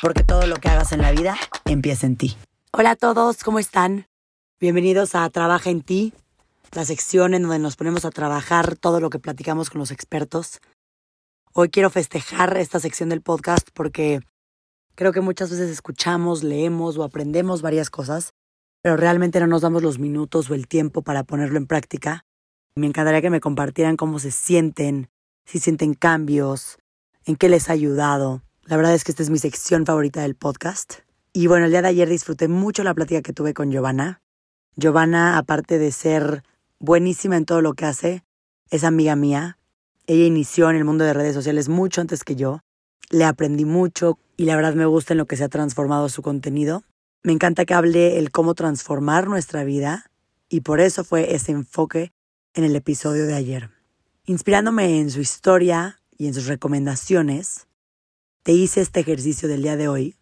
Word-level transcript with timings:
porque 0.00 0.24
todo 0.24 0.46
lo 0.46 0.56
que 0.56 0.68
hagas 0.68 0.92
en 0.92 1.02
la 1.02 1.12
vida 1.12 1.36
empieza 1.66 2.06
en 2.06 2.16
ti. 2.16 2.36
Hola 2.72 2.92
a 2.92 2.96
todos, 2.96 3.42
¿cómo 3.44 3.58
están? 3.58 4.06
Bienvenidos 4.58 5.14
a 5.14 5.28
Trabaja 5.30 5.70
en 5.70 5.82
ti, 5.82 6.12
la 6.72 6.84
sección 6.84 7.34
en 7.34 7.42
donde 7.42 7.58
nos 7.58 7.76
ponemos 7.76 8.04
a 8.04 8.10
trabajar 8.10 8.76
todo 8.76 9.00
lo 9.00 9.10
que 9.10 9.18
platicamos 9.18 9.70
con 9.70 9.78
los 9.78 9.90
expertos. 9.90 10.60
Hoy 11.52 11.68
quiero 11.68 11.90
festejar 11.90 12.56
esta 12.56 12.80
sección 12.80 13.08
del 13.08 13.22
podcast 13.22 13.68
porque 13.74 14.20
creo 14.94 15.12
que 15.12 15.20
muchas 15.20 15.50
veces 15.50 15.70
escuchamos, 15.70 16.42
leemos 16.42 16.96
o 16.96 17.02
aprendemos 17.02 17.60
varias 17.60 17.90
cosas, 17.90 18.32
pero 18.82 18.96
realmente 18.96 19.40
no 19.40 19.46
nos 19.46 19.62
damos 19.62 19.82
los 19.82 19.98
minutos 19.98 20.48
o 20.48 20.54
el 20.54 20.68
tiempo 20.68 21.02
para 21.02 21.24
ponerlo 21.24 21.58
en 21.58 21.66
práctica. 21.66 22.24
Me 22.74 22.86
encantaría 22.86 23.20
que 23.20 23.30
me 23.30 23.40
compartieran 23.40 23.96
cómo 23.96 24.18
se 24.18 24.30
sienten, 24.30 25.10
si 25.44 25.58
sienten 25.58 25.94
cambios, 25.94 26.78
en 27.24 27.36
qué 27.36 27.48
les 27.48 27.68
ha 27.68 27.72
ayudado. 27.72 28.42
La 28.64 28.76
verdad 28.76 28.94
es 28.94 29.04
que 29.04 29.12
esta 29.12 29.22
es 29.22 29.30
mi 29.30 29.38
sección 29.38 29.84
favorita 29.84 30.22
del 30.22 30.36
podcast. 30.36 31.00
Y 31.32 31.46
bueno, 31.46 31.66
el 31.66 31.70
día 31.70 31.82
de 31.82 31.88
ayer 31.88 32.08
disfruté 32.08 32.48
mucho 32.48 32.84
la 32.84 32.94
plática 32.94 33.22
que 33.22 33.32
tuve 33.32 33.54
con 33.54 33.70
Giovanna. 33.70 34.20
Giovanna, 34.76 35.38
aparte 35.38 35.78
de 35.78 35.92
ser 35.92 36.42
buenísima 36.78 37.36
en 37.36 37.44
todo 37.44 37.62
lo 37.62 37.74
que 37.74 37.86
hace, 37.86 38.24
es 38.70 38.84
amiga 38.84 39.16
mía. 39.16 39.58
Ella 40.06 40.24
inició 40.24 40.70
en 40.70 40.76
el 40.76 40.84
mundo 40.84 41.04
de 41.04 41.14
redes 41.14 41.34
sociales 41.34 41.68
mucho 41.68 42.00
antes 42.00 42.24
que 42.24 42.36
yo. 42.36 42.60
Le 43.10 43.24
aprendí 43.24 43.64
mucho 43.64 44.18
y 44.36 44.44
la 44.44 44.56
verdad 44.56 44.74
me 44.74 44.86
gusta 44.86 45.14
en 45.14 45.18
lo 45.18 45.26
que 45.26 45.36
se 45.36 45.44
ha 45.44 45.48
transformado 45.48 46.08
su 46.08 46.22
contenido. 46.22 46.84
Me 47.22 47.32
encanta 47.32 47.64
que 47.64 47.74
hable 47.74 48.18
el 48.18 48.30
cómo 48.30 48.54
transformar 48.54 49.28
nuestra 49.28 49.64
vida 49.64 50.10
y 50.48 50.60
por 50.60 50.80
eso 50.80 51.04
fue 51.04 51.34
ese 51.34 51.52
enfoque 51.52 52.12
en 52.54 52.64
el 52.64 52.74
episodio 52.76 53.26
de 53.26 53.34
ayer. 53.34 53.70
Inspirándome 54.24 55.00
en 55.00 55.10
su 55.10 55.20
historia 55.20 56.00
y 56.16 56.26
en 56.26 56.34
sus 56.34 56.46
recomendaciones, 56.46 57.66
te 58.42 58.52
hice 58.52 58.80
este 58.80 59.00
ejercicio 59.00 59.48
del 59.48 59.62
día 59.62 59.76
de 59.76 59.88
hoy 59.88 60.16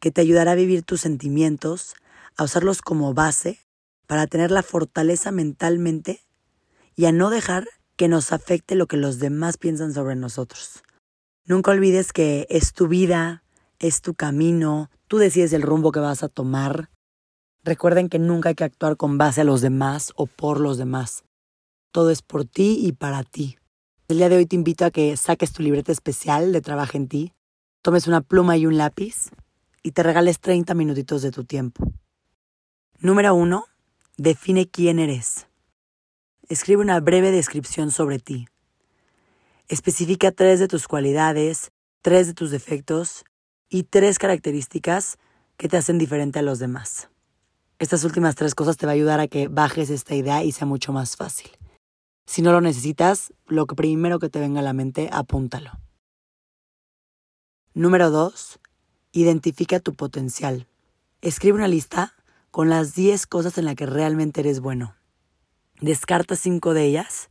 que 0.00 0.10
te 0.10 0.20
ayudará 0.20 0.52
a 0.52 0.56
vivir 0.56 0.82
tus 0.82 1.02
sentimientos, 1.02 1.94
a 2.36 2.44
usarlos 2.44 2.82
como 2.82 3.14
base 3.14 3.60
para 4.06 4.26
tener 4.26 4.50
la 4.50 4.62
fortaleza 4.62 5.30
mentalmente 5.30 6.20
y 6.96 7.04
a 7.04 7.12
no 7.12 7.30
dejar 7.30 7.68
que 7.96 8.08
nos 8.08 8.32
afecte 8.32 8.74
lo 8.74 8.86
que 8.86 8.96
los 8.96 9.20
demás 9.20 9.56
piensan 9.56 9.94
sobre 9.94 10.16
nosotros. 10.16 10.82
Nunca 11.46 11.70
olvides 11.70 12.12
que 12.12 12.46
es 12.50 12.72
tu 12.72 12.88
vida, 12.88 13.44
es 13.78 14.02
tu 14.02 14.14
camino, 14.14 14.90
tú 15.06 15.18
decides 15.18 15.52
el 15.52 15.62
rumbo 15.62 15.92
que 15.92 16.00
vas 16.00 16.24
a 16.24 16.28
tomar. 16.28 16.90
Recuerden 17.62 18.08
que 18.08 18.18
nunca 18.18 18.48
hay 18.48 18.54
que 18.56 18.64
actuar 18.64 18.96
con 18.96 19.16
base 19.16 19.42
a 19.42 19.44
los 19.44 19.60
demás 19.60 20.12
o 20.16 20.26
por 20.26 20.58
los 20.58 20.76
demás. 20.76 21.24
Todo 21.92 22.10
es 22.10 22.20
por 22.20 22.44
ti 22.44 22.78
y 22.80 22.92
para 22.92 23.22
ti. 23.22 23.58
El 24.08 24.18
día 24.18 24.28
de 24.28 24.36
hoy 24.36 24.46
te 24.46 24.56
invito 24.56 24.84
a 24.84 24.90
que 24.90 25.16
saques 25.16 25.52
tu 25.52 25.62
libreta 25.62 25.92
especial 25.92 26.52
de 26.52 26.60
Trabaja 26.60 26.98
en 26.98 27.08
ti 27.08 27.32
tomes 27.84 28.06
una 28.06 28.22
pluma 28.22 28.56
y 28.56 28.64
un 28.64 28.78
lápiz 28.78 29.28
y 29.82 29.90
te 29.90 30.02
regales 30.02 30.40
30 30.40 30.72
minutitos 30.72 31.20
de 31.20 31.30
tu 31.30 31.44
tiempo. 31.44 31.92
Número 32.98 33.34
1. 33.34 33.66
Define 34.16 34.66
quién 34.66 34.98
eres. 34.98 35.48
Escribe 36.48 36.80
una 36.80 36.98
breve 37.00 37.30
descripción 37.30 37.90
sobre 37.90 38.18
ti. 38.18 38.48
Especifica 39.68 40.32
tres 40.32 40.60
de 40.60 40.68
tus 40.68 40.88
cualidades, 40.88 41.72
tres 42.00 42.26
de 42.26 42.32
tus 42.32 42.50
defectos 42.50 43.26
y 43.68 43.82
tres 43.82 44.18
características 44.18 45.18
que 45.58 45.68
te 45.68 45.76
hacen 45.76 45.98
diferente 45.98 46.38
a 46.38 46.42
los 46.42 46.58
demás. 46.58 47.10
Estas 47.78 48.02
últimas 48.04 48.34
tres 48.34 48.54
cosas 48.54 48.78
te 48.78 48.86
va 48.86 48.92
a 48.92 48.94
ayudar 48.94 49.20
a 49.20 49.28
que 49.28 49.48
bajes 49.48 49.90
esta 49.90 50.14
idea 50.14 50.42
y 50.42 50.52
sea 50.52 50.66
mucho 50.66 50.94
más 50.94 51.16
fácil. 51.16 51.50
Si 52.24 52.40
no 52.40 52.50
lo 52.50 52.62
necesitas, 52.62 53.34
lo 53.46 53.66
primero 53.66 54.18
que 54.18 54.30
te 54.30 54.40
venga 54.40 54.60
a 54.60 54.64
la 54.64 54.72
mente, 54.72 55.10
apúntalo. 55.12 55.83
Número 57.76 58.12
2. 58.12 58.60
Identifica 59.10 59.80
tu 59.80 59.94
potencial. 59.94 60.68
Escribe 61.22 61.56
una 61.56 61.66
lista 61.66 62.14
con 62.52 62.68
las 62.68 62.94
10 62.94 63.26
cosas 63.26 63.58
en 63.58 63.64
las 63.64 63.74
que 63.74 63.84
realmente 63.84 64.42
eres 64.42 64.60
bueno. 64.60 64.94
Descarta 65.80 66.36
5 66.36 66.72
de 66.72 66.84
ellas 66.84 67.30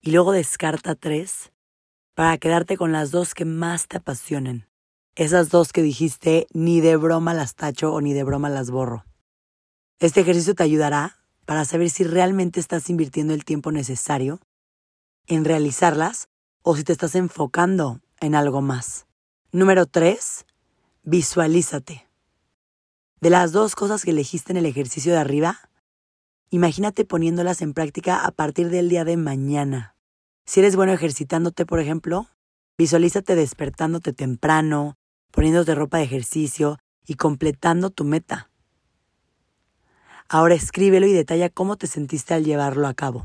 y 0.00 0.12
luego 0.12 0.30
descarta 0.30 0.94
3 0.94 1.50
para 2.14 2.38
quedarte 2.38 2.76
con 2.76 2.92
las 2.92 3.10
dos 3.10 3.34
que 3.34 3.44
más 3.44 3.88
te 3.88 3.96
apasionen. 3.96 4.68
Esas 5.16 5.48
dos 5.48 5.72
que 5.72 5.82
dijiste 5.82 6.46
ni 6.52 6.80
de 6.80 6.94
broma 6.94 7.34
las 7.34 7.56
tacho 7.56 7.92
o 7.92 8.00
ni 8.00 8.12
de 8.12 8.22
broma 8.22 8.48
las 8.48 8.70
borro. 8.70 9.04
Este 9.98 10.20
ejercicio 10.20 10.54
te 10.54 10.62
ayudará 10.62 11.16
para 11.44 11.64
saber 11.64 11.90
si 11.90 12.04
realmente 12.04 12.60
estás 12.60 12.88
invirtiendo 12.88 13.34
el 13.34 13.44
tiempo 13.44 13.72
necesario 13.72 14.38
en 15.26 15.44
realizarlas 15.44 16.28
o 16.62 16.76
si 16.76 16.84
te 16.84 16.92
estás 16.92 17.16
enfocando 17.16 18.00
en 18.20 18.36
algo 18.36 18.62
más. 18.62 19.05
Número 19.56 19.86
3. 19.86 20.44
Visualízate. 21.04 22.06
De 23.22 23.30
las 23.30 23.52
dos 23.52 23.74
cosas 23.74 24.04
que 24.04 24.10
elegiste 24.10 24.52
en 24.52 24.58
el 24.58 24.66
ejercicio 24.66 25.12
de 25.12 25.18
arriba, 25.18 25.70
imagínate 26.50 27.06
poniéndolas 27.06 27.62
en 27.62 27.72
práctica 27.72 28.26
a 28.26 28.32
partir 28.32 28.68
del 28.68 28.90
día 28.90 29.06
de 29.06 29.16
mañana. 29.16 29.96
Si 30.44 30.60
eres 30.60 30.76
bueno 30.76 30.92
ejercitándote, 30.92 31.64
por 31.64 31.80
ejemplo, 31.80 32.26
visualízate 32.76 33.34
despertándote 33.34 34.12
temprano, 34.12 34.98
poniéndote 35.30 35.74
ropa 35.74 35.96
de 35.96 36.04
ejercicio 36.04 36.76
y 37.06 37.14
completando 37.14 37.88
tu 37.88 38.04
meta. 38.04 38.50
Ahora 40.28 40.54
escríbelo 40.54 41.06
y 41.06 41.14
detalla 41.14 41.48
cómo 41.48 41.76
te 41.76 41.86
sentiste 41.86 42.34
al 42.34 42.44
llevarlo 42.44 42.86
a 42.88 42.92
cabo. 42.92 43.24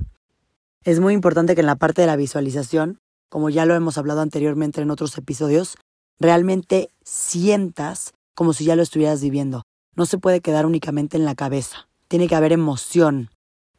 Es 0.86 1.02
muy 1.02 1.14
importante 1.14 1.56
que 1.56 1.62
en 1.62 1.68
la 1.68 1.76
parte 1.76 2.00
de 2.00 2.08
la 2.08 2.16
visualización, 2.16 3.02
como 3.28 3.50
ya 3.50 3.66
lo 3.66 3.76
hemos 3.76 3.98
hablado 3.98 4.22
anteriormente 4.22 4.80
en 4.80 4.92
otros 4.92 5.18
episodios, 5.18 5.76
realmente 6.22 6.92
sientas 7.04 8.14
como 8.36 8.54
si 8.54 8.64
ya 8.64 8.76
lo 8.76 8.84
estuvieras 8.84 9.22
viviendo. 9.22 9.64
No 9.96 10.06
se 10.06 10.20
puede 10.20 10.40
quedar 10.40 10.66
únicamente 10.66 11.18
en 11.18 11.26
la 11.26 11.36
cabeza. 11.36 11.88
Tiene 12.08 12.28
que 12.28 12.36
haber 12.36 12.54
emoción 12.54 13.30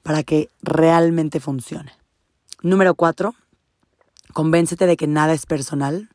para 0.03 0.25
que 0.25 0.51
realmente 0.61 1.39
funcione. 1.39 1.93
Número 2.63 2.95
cuatro, 2.95 3.35
convéncete 4.33 4.87
de 4.87 4.97
que 4.97 5.07
nada 5.07 5.33
es 5.33 5.47
personal. 5.47 6.11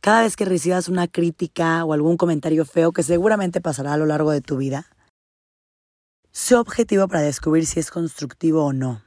Cada 0.00 0.22
vez 0.22 0.36
que 0.36 0.46
recibas 0.46 0.88
una 0.88 1.08
crítica 1.08 1.84
o 1.84 1.92
algún 1.92 2.16
comentario 2.16 2.64
feo 2.64 2.92
que 2.92 3.02
seguramente 3.02 3.60
pasará 3.60 3.92
a 3.92 3.96
lo 3.98 4.06
largo 4.06 4.30
de 4.30 4.40
tu 4.40 4.56
vida, 4.56 4.86
sé 6.32 6.54
objetivo 6.54 7.06
para 7.08 7.20
descubrir 7.20 7.66
si 7.66 7.80
es 7.80 7.90
constructivo 7.90 8.64
o 8.64 8.72
no. 8.72 9.02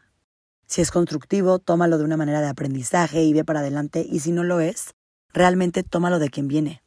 Si 0.67 0.81
es 0.81 0.91
constructivo, 0.91 1.57
tómalo 1.57 1.97
de 1.97 2.03
una 2.03 2.17
manera 2.17 2.41
de 2.41 2.47
aprendizaje 2.47 3.23
y 3.23 3.33
ve 3.33 3.43
para 3.43 3.61
adelante, 3.61 4.05
y 4.07 4.19
si 4.19 4.31
no 4.31 4.43
lo 4.43 4.59
es, 4.59 4.93
realmente 5.33 5.83
tómalo 5.83 6.19
de 6.19 6.29
quien 6.29 6.47
viene. 6.47 6.81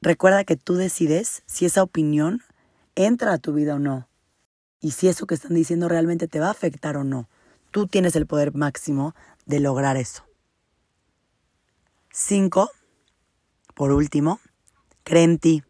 Recuerda 0.00 0.44
que 0.44 0.56
tú 0.56 0.74
decides 0.74 1.42
si 1.46 1.64
esa 1.64 1.82
opinión 1.82 2.42
entra 2.94 3.32
a 3.32 3.38
tu 3.38 3.52
vida 3.52 3.76
o 3.76 3.78
no. 3.78 4.08
Y 4.80 4.90
si 4.92 5.08
eso 5.08 5.26
que 5.26 5.34
están 5.34 5.54
diciendo 5.54 5.88
realmente 5.88 6.28
te 6.28 6.40
va 6.40 6.48
a 6.48 6.52
afectar 6.52 6.96
o 6.96 7.04
no. 7.04 7.28
Tú 7.70 7.86
tienes 7.86 8.14
el 8.16 8.26
poder 8.26 8.54
máximo 8.54 9.14
de 9.46 9.60
lograr 9.60 9.96
eso. 9.96 10.24
Cinco, 12.12 12.70
por 13.74 13.92
último, 13.92 14.40
cree 15.02 15.24
en 15.24 15.38
ti. 15.38 15.64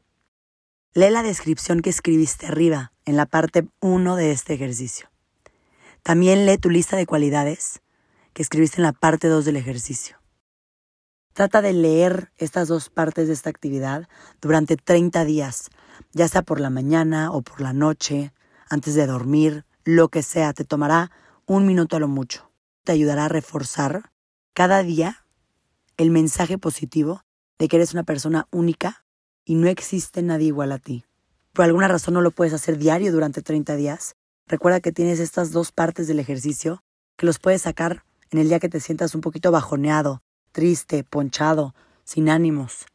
Lee 0.92 1.10
la 1.10 1.22
descripción 1.22 1.80
que 1.80 1.90
escribiste 1.90 2.46
arriba, 2.46 2.92
en 3.04 3.16
la 3.16 3.26
parte 3.26 3.66
1 3.80 4.16
de 4.16 4.30
este 4.32 4.54
ejercicio. 4.54 5.10
También 6.02 6.44
lee 6.46 6.58
tu 6.58 6.70
lista 6.70 6.96
de 6.96 7.06
cualidades 7.06 7.80
que 8.32 8.42
escribiste 8.42 8.78
en 8.78 8.84
la 8.84 8.92
parte 8.92 9.28
2 9.28 9.44
del 9.44 9.56
ejercicio. 9.56 10.18
Trata 11.34 11.62
de 11.62 11.72
leer 11.72 12.30
estas 12.38 12.68
dos 12.68 12.90
partes 12.90 13.26
de 13.26 13.34
esta 13.34 13.50
actividad 13.50 14.08
durante 14.40 14.76
30 14.76 15.24
días, 15.24 15.68
ya 16.12 16.28
sea 16.28 16.42
por 16.42 16.60
la 16.60 16.70
mañana 16.70 17.32
o 17.32 17.42
por 17.42 17.60
la 17.60 17.72
noche, 17.72 18.32
antes 18.70 18.94
de 18.94 19.08
dormir, 19.08 19.64
lo 19.82 20.08
que 20.10 20.22
sea, 20.22 20.52
te 20.52 20.64
tomará 20.64 21.10
un 21.44 21.66
minuto 21.66 21.96
a 21.96 21.98
lo 21.98 22.06
mucho. 22.06 22.52
Te 22.84 22.92
ayudará 22.92 23.24
a 23.24 23.28
reforzar 23.28 24.12
cada 24.52 24.84
día 24.84 25.26
el 25.96 26.12
mensaje 26.12 26.56
positivo 26.56 27.22
de 27.58 27.66
que 27.66 27.76
eres 27.76 27.94
una 27.94 28.04
persona 28.04 28.46
única 28.52 29.04
y 29.44 29.56
no 29.56 29.66
existe 29.66 30.22
nadie 30.22 30.46
igual 30.46 30.70
a 30.70 30.78
ti. 30.78 31.04
Por 31.52 31.64
alguna 31.64 31.88
razón 31.88 32.14
no 32.14 32.20
lo 32.20 32.30
puedes 32.30 32.54
hacer 32.54 32.78
diario 32.78 33.10
durante 33.10 33.42
30 33.42 33.74
días. 33.74 34.14
Recuerda 34.46 34.78
que 34.78 34.92
tienes 34.92 35.18
estas 35.18 35.50
dos 35.50 35.72
partes 35.72 36.06
del 36.06 36.20
ejercicio 36.20 36.84
que 37.16 37.26
los 37.26 37.40
puedes 37.40 37.62
sacar 37.62 38.04
en 38.30 38.38
el 38.38 38.48
día 38.48 38.60
que 38.60 38.68
te 38.68 38.78
sientas 38.78 39.16
un 39.16 39.20
poquito 39.20 39.50
bajoneado, 39.50 40.22
triste, 40.54 41.02
ponchado, 41.02 41.74
sin 42.04 42.30
ánimos, 42.30 42.86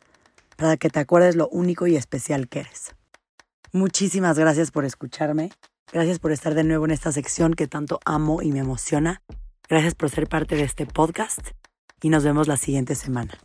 para 0.56 0.78
que 0.78 0.90
te 0.90 1.00
acuerdes 1.00 1.36
lo 1.36 1.50
único 1.50 1.86
y 1.88 1.98
especial 1.98 2.48
que 2.48 2.62
eres. 2.62 2.96
Muchísimas 3.74 4.40
gracias 4.40 4.72
por 4.72 4.86
escucharme. 4.86 5.52
Gracias 5.92 6.20
por 6.20 6.32
estar 6.32 6.56
de 6.56 6.64
nuevo 6.64 6.86
en 6.86 6.92
esta 6.92 7.12
sección 7.12 7.54
que 7.54 7.68
tanto 7.68 8.00
amo 8.06 8.42
y 8.42 8.52
me 8.52 8.60
emociona. 8.60 9.22
Gracias 9.68 9.94
por 9.94 10.10
ser 10.10 10.28
parte 10.28 10.56
de 10.56 10.64
este 10.64 10.86
podcast 10.86 11.50
y 12.02 12.10
nos 12.10 12.24
vemos 12.24 12.48
la 12.48 12.58
siguiente 12.58 12.96
semana. 12.96 13.38